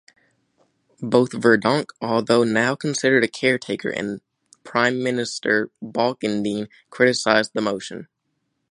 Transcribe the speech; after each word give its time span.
Both 1.03 1.29
Verdonk, 1.29 1.91
although 2.01 2.43
now 2.43 2.73
considered 2.73 3.23
a 3.23 3.27
'caretaker', 3.27 3.91
and 3.91 4.19
Prime 4.63 5.03
Minister 5.03 5.69
Balkenende 5.79 6.69
criticized 6.89 7.51
the 7.53 7.61
motion. 7.61 8.07